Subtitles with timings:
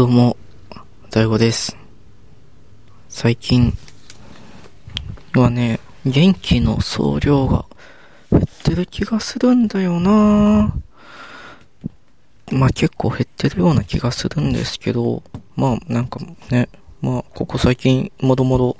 [0.00, 0.38] どうも、
[1.10, 1.76] 大悟です。
[3.10, 3.76] 最近
[5.34, 7.66] はね、元気の総量が
[8.30, 10.72] 減ってる気がするんだよな
[12.50, 15.22] まあ結構減ってるような気がするんですけど、
[15.54, 16.18] まあなんか
[16.50, 16.70] ね、
[17.02, 18.78] まあここ最近もろもろ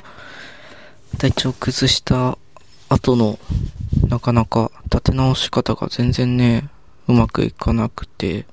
[1.18, 2.38] 体調崩した
[2.88, 3.38] 後の
[4.08, 6.70] なかなか立て直し方が全然ね、
[7.08, 8.46] うまくいかなくて、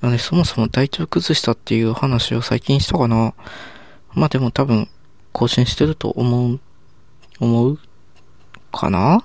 [0.00, 3.34] あれ、そもそも体調崩したっていう話を最近したかな
[4.14, 4.88] まあでも多分
[5.32, 6.60] 更新してると思う、
[7.40, 7.78] 思う
[8.72, 9.24] かな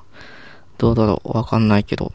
[0.78, 2.12] どうだろうわかんないけど。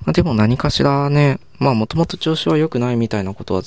[0.00, 3.62] まあでも何かしらね、まあもともと調子は良くないみたいなことは、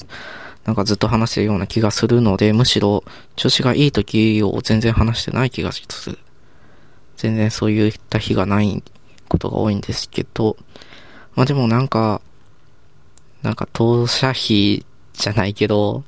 [0.65, 3.03] なんかずっと話してるような気がするので、むしろ
[3.37, 6.19] 調子がいい時を全然話してない気がする。
[7.15, 8.83] 全然そういった日がない
[9.29, 10.57] ことが多いんですけど、
[11.35, 12.21] まあでもなんか、
[13.41, 16.03] なんか当社費じゃないけど、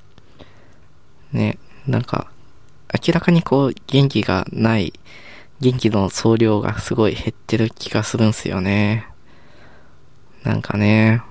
[1.32, 1.58] ね、
[1.88, 2.32] なんか、
[3.06, 4.94] 明らかにこう元気がない、
[5.60, 9.08] 元気の総量がすごい減ってる気がするんすよね。
[10.44, 11.22] なんかね、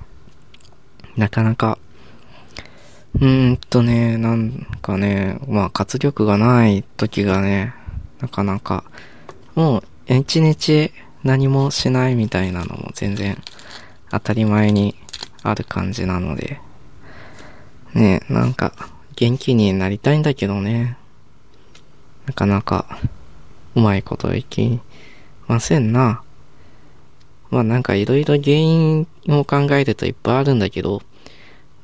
[1.17, 1.79] なかなか、
[3.15, 7.75] うーんとね、なんかね、まあ活力がない時がね、
[8.21, 8.85] なかなか、
[9.55, 10.93] もう一日
[11.25, 13.43] 何もしないみたいなのも全然
[14.11, 14.95] 当たり前に
[15.51, 16.61] ある感じなので、
[17.95, 18.73] ねなんか
[19.17, 20.97] 元気になりたいんだけどね、
[22.27, 23.01] なかなか
[23.75, 24.81] うまいこといき
[25.47, 26.23] ませんな。
[27.51, 31.03] まあなんかいろいろ原因を考えるといっぱいあるんだけど、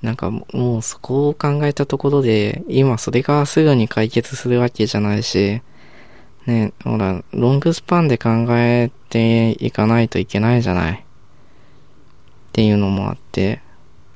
[0.02, 0.44] なんかも
[0.78, 5.62] うそこを考えたところで、今それがすぐに解決するわけじゃないし、
[6.46, 11.03] ね、ほら、ロングスパンで考えていかないといけないじゃない。
[12.54, 13.60] っていうのもあって、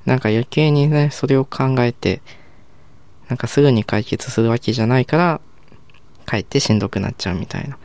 [0.07, 2.23] なんか余計にね、それを考えて、
[3.29, 5.41] なんかすぐに解決するわけじゃないから、
[6.25, 7.77] かえってしんどくなっちゃうみたいな。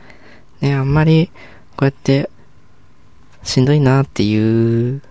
[0.60, 1.32] ね、あんまり、
[1.76, 2.30] こうやって、
[3.42, 5.02] しんどいなっていう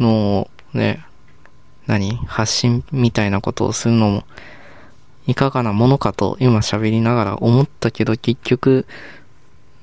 [0.00, 1.04] のをね、
[1.86, 2.16] 何？
[2.26, 4.24] 発信みたいなことをするのも、
[5.28, 8.86] いかがなものかと今喋りながら思ったけど結局、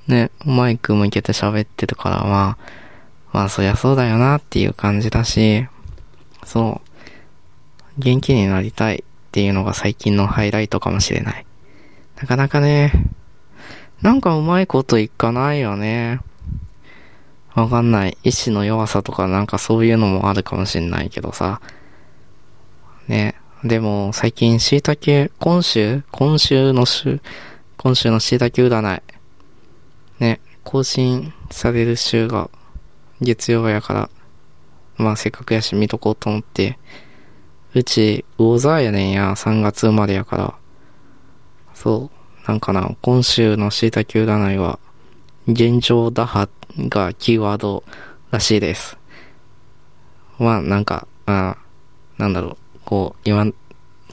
[0.08, 2.87] ね、マイク向けて喋ってるからまあ、
[3.38, 5.68] まあそりゃそうだよなっていう感じだし、
[6.44, 11.46] そう、元気になりたいっていうのが最近のハイライトかもしれない。
[12.20, 12.92] なかなかね、
[14.02, 16.20] なんかうまいこといかないよね。
[17.54, 18.18] わかんない。
[18.24, 21.62] 意志の弱さとかなんかそういうのもあるかもしれないけどさ。
[23.08, 23.36] ね。
[23.64, 26.02] でも最近椎茸、今週？
[26.10, 27.22] 今週の週、
[27.78, 29.04] 今週の椎茸占い。
[30.18, 30.40] ね。
[30.64, 32.50] 更新される週が
[33.22, 34.10] 月曜やから、
[34.98, 36.78] まあせっかくやし見とこうと思って、
[37.74, 40.56] うち、魚座やねんや、3月生まれやから。
[41.74, 42.48] そう。
[42.48, 44.80] なんかな、今週の椎茸占いは、
[45.48, 47.84] 現状打破がキーワード
[48.32, 48.98] らしいです。
[50.40, 51.58] まあなんか、あ
[52.18, 53.46] なんだろう、こう、今、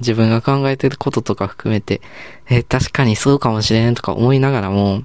[0.01, 2.01] 自分が考えてることとか含めて、
[2.49, 5.03] え確かにそうかもしれんとか思いながらも、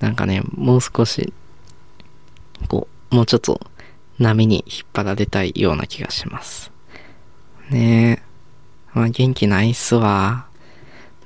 [0.00, 1.32] なんかね、もう少し、
[2.68, 3.60] こう、もうちょっと
[4.18, 6.70] 波に引っ張られたいような気がします。
[7.70, 8.30] ねえ。
[8.92, 10.46] まあ元気ないっすわ。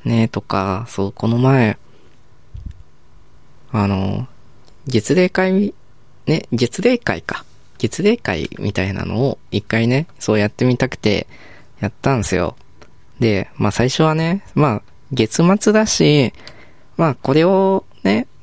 [0.04, 1.78] ねえとか、そう、この前、
[3.72, 4.28] あの、
[4.86, 5.74] 月例会、
[6.26, 7.44] ね、月例会か。
[7.78, 11.26] 月例会みたいなのを一回ね、そうやってみたくて、
[11.80, 12.56] やったんですよ。
[13.18, 16.32] で、まあ最初はね、まあ月末だし、
[16.96, 17.84] まあこれを、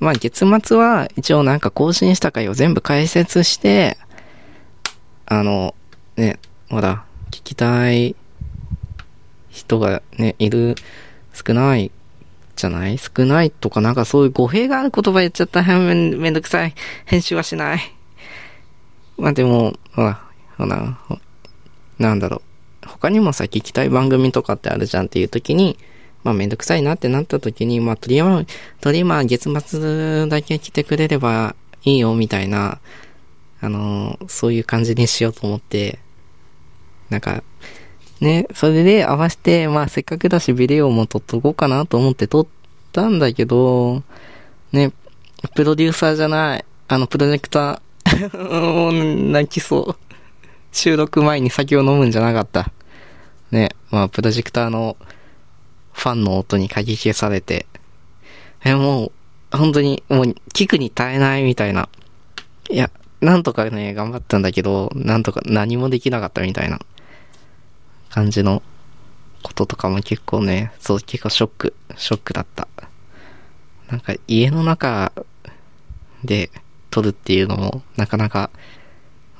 [0.01, 3.97] まあ月末は一応なんか更新した回を全部解説して、
[5.27, 5.75] あの、
[6.17, 6.39] ね、
[6.69, 8.15] ほら、聞きたい
[9.49, 10.75] 人がね、いる、
[11.33, 11.91] 少ない
[12.55, 12.97] じゃない？
[12.97, 15.61] 少ないとかなんかそういう語弊がある言葉言っちゃった。
[15.63, 16.73] めんめんどくさい。
[17.05, 17.79] 編集はしない。
[19.17, 20.19] まあでも、ほら、
[20.57, 20.97] ほら、
[21.99, 22.41] なんだろ
[22.83, 22.87] う。
[22.87, 25.77] 他にもさ、聞きたい番組とかってあるじゃんっていう時に、
[26.23, 28.47] まあめんどくさいなってなった時に、まあとりあえず、
[28.79, 32.79] とりあえず月末だけ来てくれればいいよみたいな、
[33.61, 35.99] あのーそういう感じにしようと思って、
[37.09, 37.43] なんか、
[38.19, 42.47] ね、それで合わせて、まあせっかくだしビデオも撮っとこうかなと思って撮っ
[42.91, 44.03] たんだけど、
[44.71, 44.91] ね、
[45.55, 49.95] プロデューサーじゃない、あのプロジェクター、 泣きそう。
[50.71, 52.71] 収録前に酒を飲むんじゃなかった。
[53.51, 54.95] ね、まあプロジェクターの
[55.93, 57.65] ファンの音にかき消されて、
[58.63, 61.89] え、もう、本当に、もう、聞くに耐えないみたいな。
[62.69, 62.89] いや、
[63.21, 66.79] なんとかね、頑張ったんだけど、なんとか何もできなかったみたいな
[68.09, 68.63] 感じの
[69.43, 72.67] こととかも結構ね、そう、結構ショック、ショックだった。
[73.89, 75.11] なんか家の中
[76.23, 76.49] で
[76.91, 78.49] 撮るっていうのもなかなか、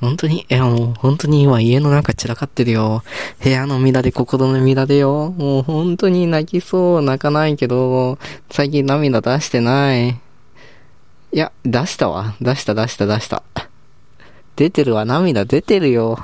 [0.02, 3.04] 本当に、いやもう本当に今家の中散らかってるよ。
[3.40, 5.30] 部屋の乱れ、心の乱れよ。
[5.30, 8.18] もう本当に泣きそう、泣かないけど、
[8.50, 10.08] 最近涙出してない。
[10.10, 10.16] い
[11.30, 12.34] や、出したわ。
[12.40, 13.44] 出した出した出した。
[14.56, 16.18] 出てるわ、涙出てるよ。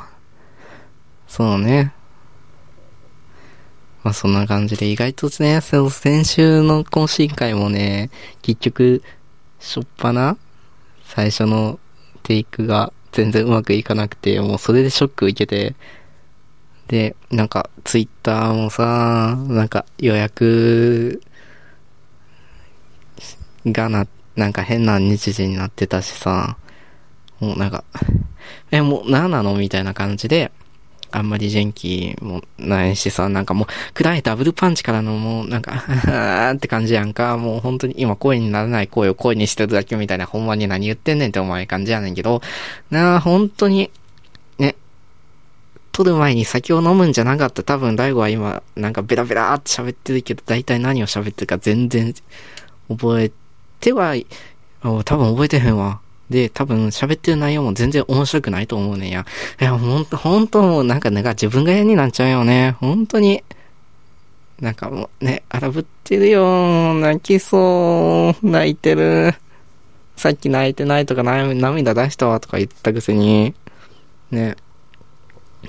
[1.28, 1.92] そうね。
[4.02, 8.10] まあそんな感じで、意外とね、その先週の懇親会もね、
[8.42, 9.04] 結局、
[9.60, 10.36] しょっぱな
[11.04, 11.78] 最初の
[12.24, 15.74] テイクが全然うまくいかなくて、もうそれでショック受けて、
[16.88, 21.20] で、なんか、ツイッターもさ、なんか予約
[23.66, 24.06] がな、
[24.36, 26.56] なんか変な日時になってたしさ、
[27.40, 27.84] もうなんか、
[28.70, 29.54] え、もう何なの？
[29.56, 30.50] みたいな感じで、
[31.10, 37.36] あんまり元気もないしさ、なんかもう、暗いダブルパンチからのもう、なんか、はーって感じやんか。
[37.38, 42.42] もう本当に今声にならない声を声にしてるだけみたいな、ほんまに何言ってんねんって思う感じやねんけど、
[42.90, 43.90] なあ、本当に、
[44.58, 44.74] ね、
[45.92, 47.62] 取る前に酒を飲むんじゃなかった。
[47.62, 52.14] 多分大悟は今、なんかベラベラーって喋ってるけど、大体何を喋ってるか全然
[52.88, 53.30] 覚え
[53.80, 54.14] ては、
[54.82, 56.00] 多分覚えてへんわ。
[56.30, 59.24] で、多分喋ってる内容も全然面白くないと思うねんや。
[59.60, 62.76] いや、ほんと、ほんともうなんかなんか自分が嫌になっちゃうよね。
[62.80, 63.42] 本当に。
[64.60, 66.94] なんかもうね、荒ぶってるよ。
[66.94, 68.46] 泣きそう。
[68.46, 69.34] 泣いてる。
[70.16, 73.54] さっき泣いてないとか涙出したわとか言ったくせに。
[74.30, 74.56] ね。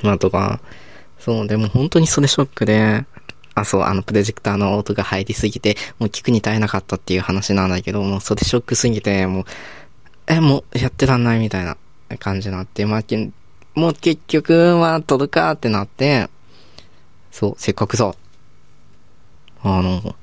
[0.01, 0.59] まあとか。
[1.19, 3.05] そう、でも本当にそれショックで。
[3.55, 9.45] あ、そう、あの、プロジェクターの音が入りすぎて、もう聞くに耐えなかったっていう話なんだけど、もうそれショックすぎて、もう、
[10.29, 11.75] え、もうやってらんないみたいな
[12.19, 13.03] 感じになって、まあ、
[13.73, 16.29] もう結局、まあ、撮るかってなって、
[17.31, 18.13] そう、せっかくさ、
[19.63, 20.15] あの、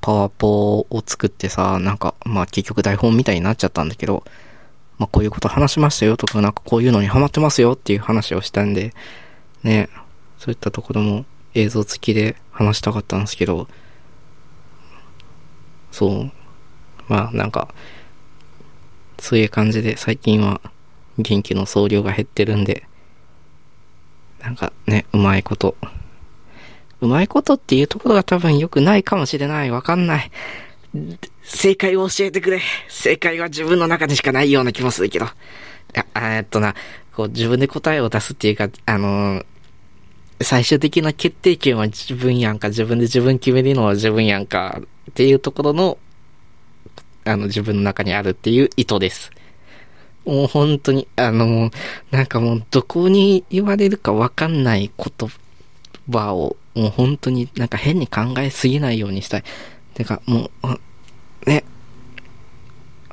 [0.00, 4.24] パワポを作ってさ、なんか、まあ結局台本みたいになっちゃったんだけど、
[4.98, 8.94] まあこういうこと話しましたよとか、なんかこういうのにハマってますよっていう話をしたんで、
[9.64, 9.88] ね、
[10.38, 13.68] そういったところも映像付きで話したかったんですけど、
[15.90, 16.32] そう、
[17.08, 17.68] まあなんか、
[19.20, 20.60] そういう感じで最近は
[21.18, 22.86] 元気の総量が減ってるんで、
[24.40, 25.76] なんかね、うまいこと。
[27.00, 29.70] うまいことっていうところが多分良くないかもしれない。
[29.70, 30.30] わかんない。
[31.42, 32.60] 正解を教えてくれ。
[32.88, 35.26] 正解は自分の中でしかないような気もするけど。
[35.26, 35.28] い
[35.94, 36.06] や、
[36.36, 36.74] えっとな、
[37.14, 39.44] こう自分で答えを出すっていうか、あのー、
[40.40, 44.80] 最終的な決定権は自分やんか、自分で自分決めるのは自分やんか、
[45.10, 45.98] っていうところの
[47.28, 49.30] あの、自分の中にあるっていう意図です。
[50.24, 51.70] もう本当に、あの、
[52.10, 55.30] なんかもうどこに言われるかわかんない言
[56.10, 59.44] 葉を、もう本当になんか変に考えすぎないようにしたい。
[59.94, 61.64] てか、もう、ね、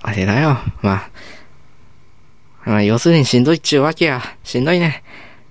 [0.01, 1.09] あれだよ、まあ、
[2.65, 4.21] まあ、要するにしんどいっちゅうわけや。
[4.43, 5.03] しんどいね。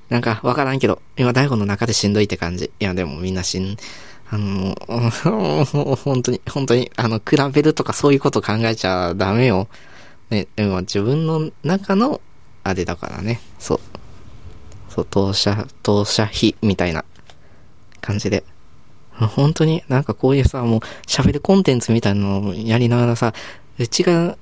[0.09, 2.71] なんかわからんけど、今大悟の中でしんどいって感じ。
[2.79, 3.77] いや、でもみんなしん、
[4.35, 4.75] あの、
[5.97, 9.69] 本当に、本当に、あの、比べるとかそういうこと考えちゃダメよ。
[10.31, 12.21] ね、でも自分の中の、
[12.65, 13.41] あれだからね。
[13.59, 13.81] そう。
[14.89, 17.05] そう、当社、当社費みたいな
[18.01, 18.44] 感じで。
[19.17, 23.32] 本当になんかこういうさ、もう喋るコンテンツみたいなのをやりながらさ、
[23.79, 24.37] うちが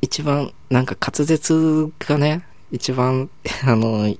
[0.00, 3.28] 一番なんか滑舌がね、一番、
[3.66, 4.14] あの、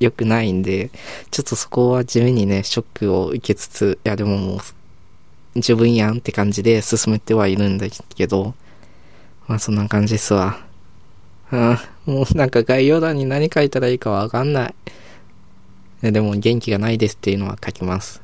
[0.00, 0.90] 良くないんで、
[1.30, 8.54] ちょっとそこは地味にね、ショックを受けつつ、いやでももう、十分やんって感じで進めてはいるんだけど、
[9.46, 10.58] まあそんな感じですわ。
[11.52, 14.74] うん、もうなんか概要欄に何書いたらいいかわかんない。
[16.02, 18.22] いでも元気がないですっていうのは書きます。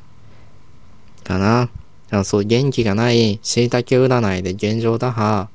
[1.24, 1.70] かな。
[2.10, 5.48] あそう、元気がない、椎茸占いで現状打破、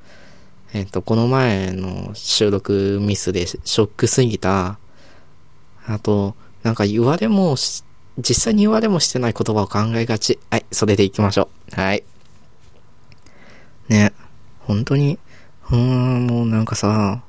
[0.74, 4.80] えっ、と、この前の収録ミスでショックすぎた、
[5.88, 7.56] あと、なんか言われも
[8.18, 10.38] 実際に言われもしてない言葉を考えがち。
[10.50, 11.80] はい、それで行きましょう。
[11.80, 12.04] はい。
[13.88, 14.12] ね、
[14.60, 15.18] 本当に、
[15.70, 17.22] うーん、もうなんかさ、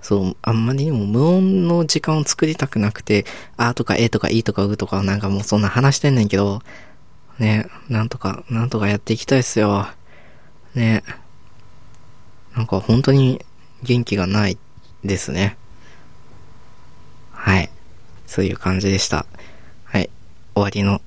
[0.00, 3.24] そう、あんまりにも無音の時間を作りたくなくて、
[3.56, 6.60] あとかえとかいとかうとかなんかもうそんな話してんねんけど、
[7.38, 9.88] ね、なんとか、なんとかやっていきたいっすよ。
[10.74, 11.02] ね。
[12.54, 13.44] なんか本当に
[13.82, 14.58] 元気がない
[15.02, 15.56] ですね。
[17.32, 17.71] はい。
[18.32, 19.26] そういう感じでした。
[19.84, 20.08] はい。
[20.54, 21.02] 終わりの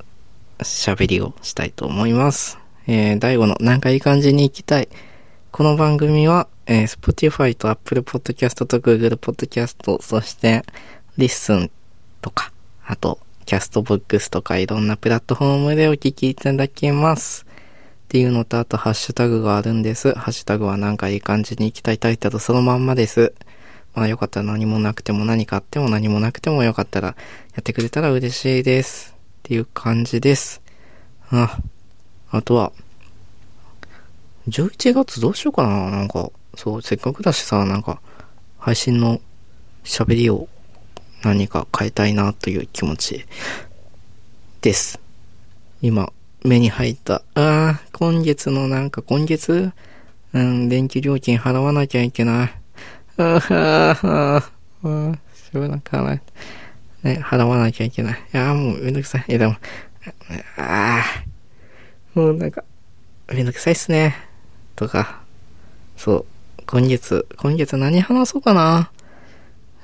[0.60, 2.60] 喋りをしたいと思います。
[2.86, 4.89] えー、第5のなんかいい感じに行きたい。
[5.50, 10.63] この番組は、えー、Spotify と Apple Podcast と Google Podcast、そして
[11.17, 11.72] Listen
[12.22, 12.51] とか、
[12.86, 17.48] あとキャストボックスとかいろんなプラットフォームでお聞きいただけます。
[18.05, 20.13] っていうのと、あと、ハッシュタグがあるんです。
[20.13, 23.34] ハッシュタグはなんかいい感じに行きたいタイトルそのまんまです。
[23.96, 27.16] まあよかったら何もなくても何かあっても何もなくてもよかったらや
[27.62, 29.16] ってくれたら嬉しいです。
[29.16, 30.62] っていう感じです。
[31.32, 31.60] あ、
[32.30, 32.72] あとは、
[34.50, 38.02] 11月どうしようかななんか、そう、せっかくだしさ、なんか、
[38.60, 39.22] 配信の
[39.84, 40.48] 喋りを
[41.24, 43.25] 何か変えたいなという気持ち
[44.62, 45.00] です。
[45.82, 46.12] 今、
[46.44, 47.24] 目に入った。
[47.36, 49.72] ああ、今月のなんか今月？
[50.34, 52.64] うん、電気料金払わなきゃいけない。
[53.17, 54.38] ああ、あ
[54.84, 56.19] あ、しばらく払
[57.03, 58.19] ね、払わなきゃいけない。
[58.34, 59.25] いや、もうめんどくさい。
[59.27, 59.55] え、でも、
[60.57, 61.03] ああ、
[62.13, 62.63] もうなんか、
[63.31, 64.15] めんどくさいっすね。
[64.75, 65.22] とか、
[65.95, 66.25] そう、
[66.65, 68.91] 今月、今月何話そうかな。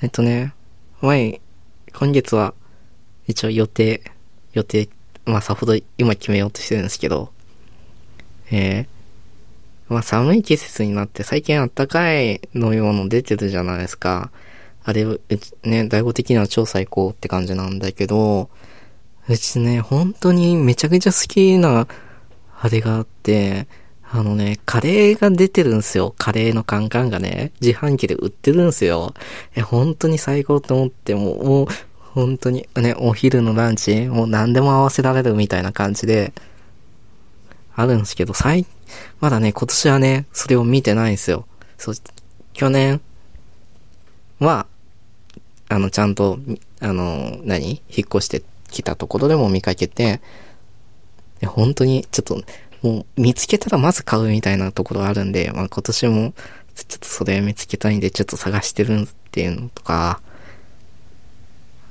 [0.02, 0.54] えっとね、
[1.02, 1.40] 前、
[1.94, 2.54] 今月は、
[3.28, 4.02] 一応予定、
[4.54, 4.90] 予定、
[5.26, 7.32] まあさほど今決めようとしてるんですけど、
[8.52, 8.88] えー、
[9.92, 14.32] まあ寒い季節になって最近あったかい飲み物出てるじゃないですか。
[14.86, 15.06] あれ、
[15.64, 18.50] ね、大悟的には超最高って感じなんだけど、
[19.28, 21.88] うちね、本当にめちゃくちゃ好きな、
[22.62, 23.68] あれがあって、
[24.10, 26.16] あのね、カレーが出てるんすよ。
[26.18, 29.14] カレーのカンカンがね、自販機で売ってるんすよ。
[29.56, 31.68] え、本当に最高と思って、もう、もう、
[31.98, 36.34] 本当に、ね、お昼のランチ、もう何でも合わせられるみたいな感じで、
[37.76, 38.66] あるんですけど、最、
[39.20, 41.46] まだね、今年はね、それを見てないんですよ。
[41.78, 41.96] そう、
[42.54, 43.02] 去年
[44.40, 44.66] は、
[45.70, 46.40] あの、ちゃんと、
[46.80, 47.82] あの、何？
[47.90, 50.22] 引っ越してきたところでも見かけて、
[51.46, 52.44] 本当に、ちょっと、
[52.82, 56.34] もう見つけたらまず買うみたいなところあるんで、まあ今年も
[56.76, 60.20] ちょっとそれ見つけたいんでちょっと探してるっていうのとか、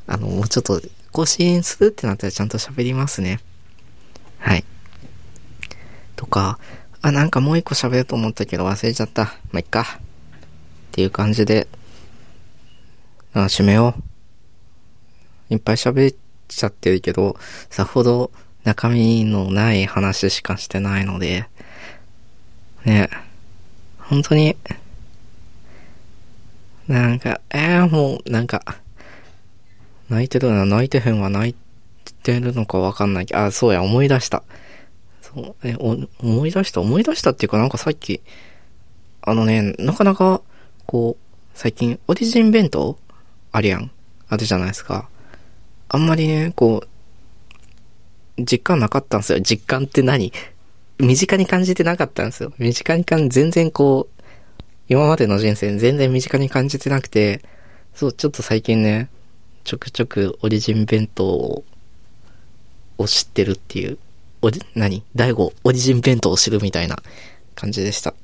[0.09, 0.81] あの、もうちょっと
[1.13, 3.39] 更新するってなったらちゃんと喋りますね。
[4.39, 4.65] はい。
[6.17, 6.59] とか、
[7.03, 9.35] あ、なんかもう一個喋ると思ったけど忘れちゃった。
[9.53, 9.99] ま、いっか。
[9.99, 11.67] っていう感じで、
[13.33, 13.95] あ、締めよ
[15.51, 15.55] う。
[15.55, 16.17] いっぱい喋っ
[16.49, 17.37] ちゃってるけど、
[17.71, 18.31] さほど
[18.65, 21.47] 中身のない話しかしてないので、
[22.85, 23.09] ね、
[23.99, 24.57] 本当に、
[26.87, 28.63] なんか、えー、もう、なんか、
[30.09, 31.55] 泣いてるな、泣いてへんは泣い
[32.23, 34.43] てるのかわかんないけど、あ、そうや、思い出した。
[35.33, 38.21] そう、え、思い出した、思い出したっていうかなんかさっき、
[39.23, 40.43] あのね、なかなか、
[40.87, 42.99] こう、最近、オリジン弁当
[43.53, 43.91] あるやん。
[44.29, 45.09] あるじゃないですか。
[45.89, 46.85] あんまりね、こ
[48.39, 49.41] う、実感なかったんですよ。
[49.41, 50.33] 実感って何？
[50.99, 52.53] 身近に感じてなかったんですよ。
[52.59, 54.23] 身近に感じ、全然こう、
[54.89, 57.43] 今までの人生全然身近に感じてなくて、
[57.95, 59.09] そう、ちょっと最近ね、
[59.65, 61.65] ちょくちょくオリジン弁当を
[63.07, 63.99] 知ってるっていう、
[64.43, 65.03] おり、何？
[65.15, 66.97] 大悟、オリジン弁当を知るみたいな
[67.55, 68.15] 感じでした。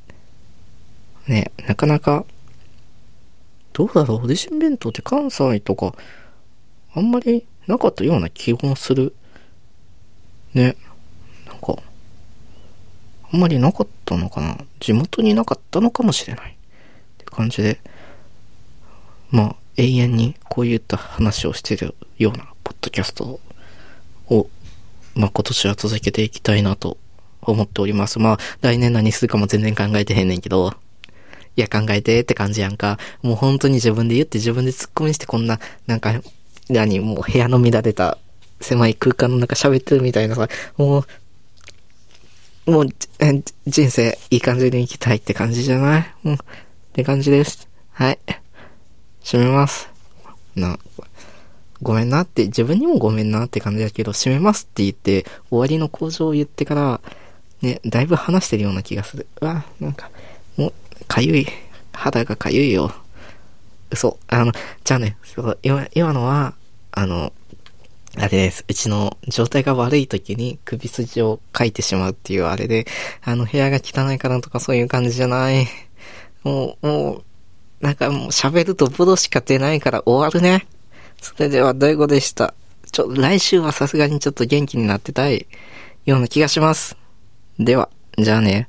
[1.27, 2.25] ね、なかなか、
[3.73, 5.95] どうだろう、オリジン弁当って関西とか、
[6.95, 9.15] あんまりなかったような気もする。
[10.55, 10.77] ね。
[11.47, 11.77] なんか、
[13.31, 14.57] あんまりなかったのかな？
[14.81, 16.53] 地元になかったのかもしれない。
[16.53, 16.55] っ
[17.19, 17.79] て感じで、
[19.31, 23.41] まあ、永遠にこういった話をしてるようなポッドキャスト
[24.31, 24.49] を、
[25.17, 26.99] まあ今年は続けていきたいなと
[27.43, 28.19] 思っております。
[28.19, 30.75] まあ、来年何するかも全然考えてへんねんけど、
[31.57, 32.99] いや考えてって感じやんか。
[33.23, 36.21] もう本当に自分で言って自分で突っ込みしてこんな、なんか、
[36.69, 38.19] 何、もう部屋の乱れた
[38.61, 41.07] 狭い空間の中喋ってるみたいなさ、も
[42.67, 42.87] う、もう、
[43.67, 46.15] 人生いい感じに生きたいって感じじゃない？
[46.25, 46.35] うん。
[46.35, 46.39] っ
[46.93, 47.69] て感じです。
[47.93, 48.19] はい。
[49.25, 49.89] 閉めます。
[50.57, 50.79] な、
[51.83, 57.01] ごめんなって、自分にもごめんなって感じだけど、閉めますって言って、終わりの工場を言ってから、
[57.63, 59.27] ね、だいぶ話してるような気がする。
[59.41, 60.11] うわ、なんか、
[60.57, 60.73] もう、
[61.07, 61.47] かゆい。
[61.93, 62.93] 肌がかゆいよ。
[63.91, 64.19] 嘘。
[64.29, 64.53] あの、
[64.85, 65.17] じゃあね、
[65.63, 66.55] 今、今のは、
[66.93, 67.33] あの、
[68.19, 68.65] あれです。
[68.67, 72.87] うちの状態が悪い時に首筋をかいてしまうっていうあれで、
[73.23, 75.67] あの部屋が汚いからとかそういう感じじゃない。
[76.43, 77.25] もう、もう、
[77.85, 80.67] なんかもう喋るとボロしか出ないから終わるね。
[81.21, 82.55] それでは、どういうことでした？
[82.93, 85.47] ちょ、来週はさすがにちょっと元気になってたい
[86.05, 86.97] ような気がします。
[87.59, 88.69] では、じゃあね。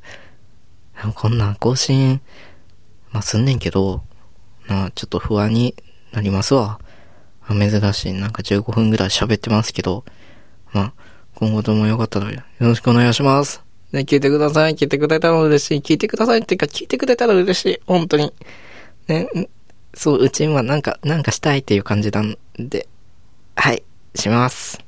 [1.16, 2.22] こんな更新、
[3.12, 4.02] まあ、すんねんけど、
[4.68, 5.76] まあ、ちょっと不安に
[6.12, 6.80] なりますわ。
[7.48, 8.14] 珍しい。
[8.14, 10.04] なんか15分ぐらい喋ってますけど、
[10.74, 10.94] まあ、
[11.36, 13.64] 今後ともよかったらよろしくお願いします。
[13.92, 14.74] ね、聞いてください。
[14.74, 15.82] 聞いてくれたら嬉しい。
[15.82, 17.80] 聞いてくださいっていうか、聞いてくれたら嬉しい。
[17.86, 18.34] 本当に。
[19.08, 19.30] ね、
[19.94, 22.88] そう、うちはなんか、なんかしたいっていう感じなんで、
[23.56, 23.84] はい。
[24.16, 24.80] します。